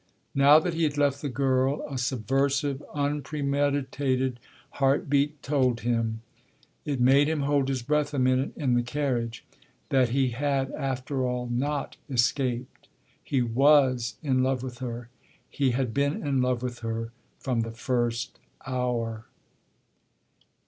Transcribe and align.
Now 0.33 0.57
that 0.57 0.73
he 0.73 0.81
had 0.81 0.97
left 0.97 1.21
the 1.21 1.29
girl 1.29 1.85
a 1.87 1.95
subversive, 1.95 2.81
unpremeditated 2.95 4.39
heart 4.81 5.11
beat 5.11 5.43
told 5.43 5.81
him 5.81 6.23
it 6.85 6.99
made 6.99 7.29
him 7.29 7.41
hold 7.41 7.69
his 7.69 7.83
breath 7.83 8.11
a 8.11 8.17
minute 8.17 8.51
in 8.55 8.73
the 8.73 8.81
carriage 8.81 9.45
that 9.89 10.09
he 10.09 10.29
had 10.29 10.71
after 10.71 11.23
all 11.23 11.45
not 11.45 11.97
escaped. 12.09 12.87
He 13.23 13.43
was 13.43 14.15
in 14.23 14.41
love 14.41 14.63
with 14.63 14.79
her: 14.79 15.09
he 15.47 15.69
had 15.69 15.93
been 15.93 16.25
in 16.25 16.41
love 16.41 16.63
with 16.63 16.79
her 16.79 17.11
from 17.37 17.59
the 17.59 17.69
first 17.69 18.39
hour. 18.65 19.27